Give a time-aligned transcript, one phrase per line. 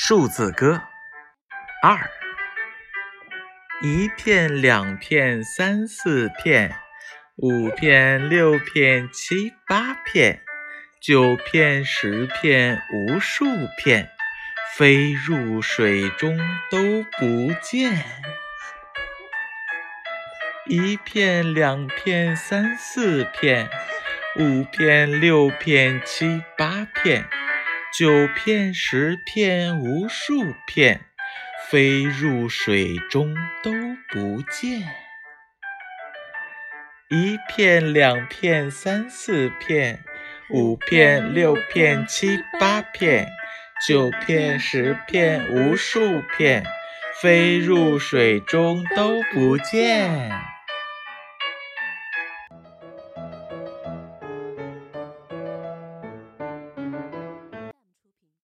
[0.00, 0.80] 数字歌。
[1.82, 2.08] 二，
[3.82, 6.76] 一片两片三四片，
[7.34, 10.42] 五片六片七八片，
[11.02, 13.44] 九片十片无数
[13.76, 14.08] 片，
[14.76, 16.38] 飞入水中
[16.70, 18.04] 都不见。
[20.66, 23.68] 一片两片三四片，
[24.36, 27.28] 五片六片七八片。
[27.90, 31.00] 九片十片无数片，
[31.70, 33.72] 飞入水中都
[34.10, 34.82] 不见。
[37.08, 40.04] 一片两片三四片，
[40.50, 43.26] 五片六片七八片，
[43.86, 46.64] 九片十片无数片，
[47.22, 50.30] 飞入水中都不见。